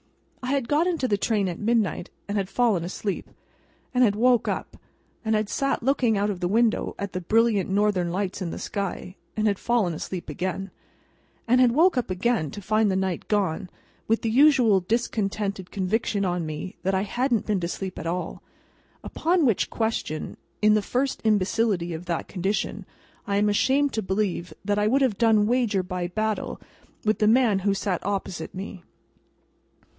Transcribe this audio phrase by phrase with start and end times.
[0.41, 3.29] I had got into the train at midnight, and had fallen asleep,
[3.93, 4.75] and had woke up
[5.23, 9.15] and had sat looking out of window at the brilliant Northern Lights in the sky,
[9.37, 10.71] and had fallen asleep again,
[11.47, 13.69] and had woke up again to find the night gone,
[14.07, 19.45] with the usual discontented conviction on me that I hadn't been to sleep at all;—upon
[19.45, 22.87] which question, in the first imbecility of that condition,
[23.27, 26.59] I am ashamed to believe that I would have done wager by battle
[27.05, 28.83] with the man who sat opposite me.